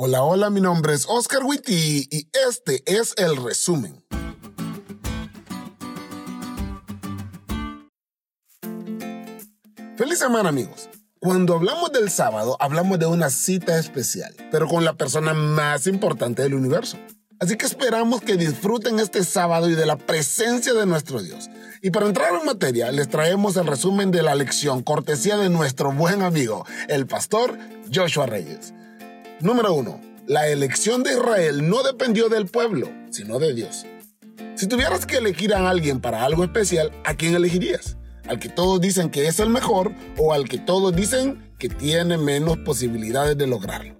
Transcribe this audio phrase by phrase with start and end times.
[0.00, 4.00] Hola, hola, mi nombre es Oscar Witty y este es el resumen.
[9.96, 10.88] Feliz semana amigos.
[11.18, 16.42] Cuando hablamos del sábado, hablamos de una cita especial, pero con la persona más importante
[16.42, 16.96] del universo.
[17.40, 21.50] Así que esperamos que disfruten este sábado y de la presencia de nuestro Dios.
[21.82, 25.90] Y para entrar en materia, les traemos el resumen de la lección cortesía de nuestro
[25.90, 27.58] buen amigo, el pastor
[27.92, 28.74] Joshua Reyes.
[29.40, 30.00] Número 1.
[30.26, 33.86] La elección de Israel no dependió del pueblo, sino de Dios.
[34.56, 37.96] Si tuvieras que elegir a alguien para algo especial, ¿a quién elegirías?
[38.26, 42.18] ¿Al que todos dicen que es el mejor o al que todos dicen que tiene
[42.18, 43.96] menos posibilidades de lograrlo?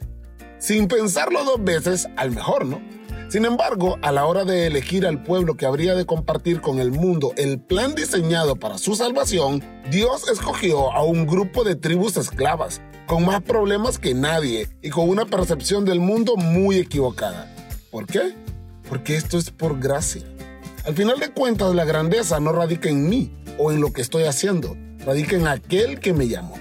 [0.58, 2.82] Sin pensarlo dos veces, al mejor, ¿no?
[3.28, 6.90] Sin embargo, a la hora de elegir al pueblo que habría de compartir con el
[6.90, 12.80] mundo el plan diseñado para su salvación, Dios escogió a un grupo de tribus esclavas,
[13.06, 17.54] con más problemas que nadie y con una percepción del mundo muy equivocada.
[17.90, 18.34] ¿Por qué?
[18.88, 20.22] Porque esto es por gracia.
[20.86, 24.24] Al final de cuentas, la grandeza no radica en mí o en lo que estoy
[24.24, 26.54] haciendo, radica en aquel que me llamó.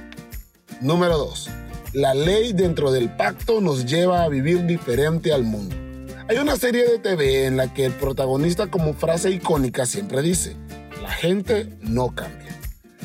[0.81, 1.49] Número 2.
[1.93, 5.86] La ley dentro del pacto nos lleva a vivir diferente al mundo.
[6.29, 10.57] Hay una serie de TV en la que el protagonista como frase icónica siempre dice,
[11.01, 12.53] la gente no cambia.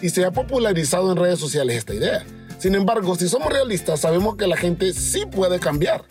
[0.00, 2.24] Y se ha popularizado en redes sociales esta idea.
[2.58, 6.04] Sin embargo, si somos realistas, sabemos que la gente sí puede cambiar.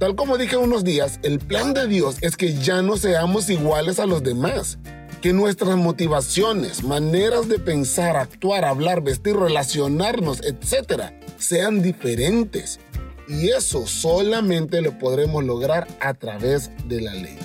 [0.00, 4.00] Tal como dije unos días, el plan de Dios es que ya no seamos iguales
[4.00, 4.78] a los demás,
[5.22, 12.80] que nuestras motivaciones, maneras de pensar, actuar, hablar, vestir, relacionarnos, etc., sean diferentes.
[13.28, 17.38] Y eso solamente lo podremos lograr a través de la ley.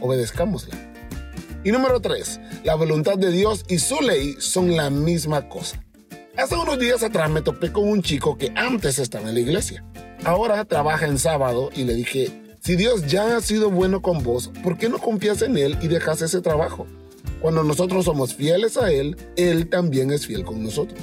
[0.00, 0.74] Obedezcámosla.
[1.62, 2.40] Y número 3.
[2.64, 5.84] La voluntad de Dios y su ley son la misma cosa.
[6.36, 9.84] Hace unos días atrás me topé con un chico que antes estaba en la iglesia.
[10.24, 14.50] Ahora trabaja en sábado y le dije, si Dios ya ha sido bueno con vos,
[14.62, 16.86] ¿por qué no confías en Él y dejas ese trabajo?
[17.40, 21.00] Cuando nosotros somos fieles a Él, Él también es fiel con nosotros.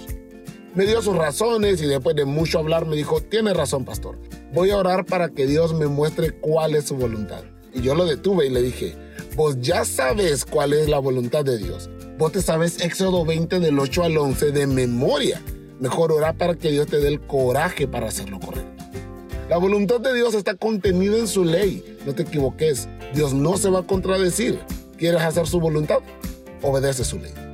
[0.77, 4.19] Me dio sus razones y después de mucho hablar me dijo, tiene razón pastor,
[4.53, 7.41] voy a orar para que Dios me muestre cuál es su voluntad.
[7.73, 8.95] Y yo lo detuve y le dije,
[9.35, 11.89] vos ya sabes cuál es la voluntad de Dios.
[12.19, 15.41] Vos te sabes Éxodo 20 del 8 al 11 de memoria.
[15.79, 18.83] Mejor orar para que Dios te dé el coraje para hacerlo correcto.
[19.49, 21.97] La voluntad de Dios está contenida en su ley.
[22.05, 22.87] No te equivoques.
[23.15, 24.59] Dios no se va a contradecir.
[24.95, 26.01] ¿Quieres hacer su voluntad?
[26.61, 27.46] Obedece su ley.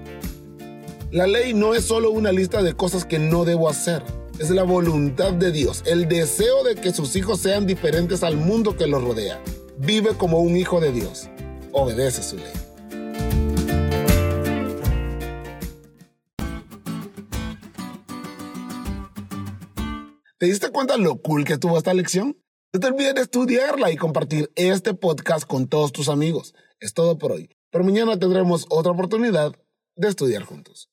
[1.14, 4.02] La ley no es solo una lista de cosas que no debo hacer.
[4.40, 8.76] Es la voluntad de Dios, el deseo de que sus hijos sean diferentes al mundo
[8.76, 9.40] que los rodea.
[9.78, 11.30] Vive como un hijo de Dios.
[11.72, 12.52] Obedece su ley.
[20.40, 22.42] ¿Te diste cuenta lo cool que tuvo esta lección?
[22.74, 26.56] No te olvides de estudiarla y compartir este podcast con todos tus amigos.
[26.80, 29.56] Es todo por hoy, pero mañana tendremos otra oportunidad
[29.96, 30.90] de estudiar juntos.